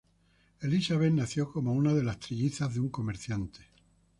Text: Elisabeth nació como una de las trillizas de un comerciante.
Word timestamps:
Elisabeth 0.63 1.13
nació 1.13 1.51
como 1.51 1.73
una 1.73 1.93
de 1.93 2.01
las 2.03 2.17
trillizas 2.19 2.73
de 2.73 2.79
un 2.79 2.89
comerciante. 2.89 3.59